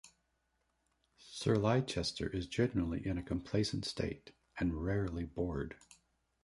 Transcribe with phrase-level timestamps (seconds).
[1.19, 5.75] Sir Leicester is generally in a complacent state, and rarely bored.